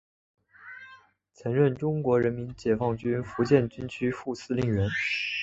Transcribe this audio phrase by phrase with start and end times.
[1.31, 4.89] 曾任中国人民解放军福建军区副司令员。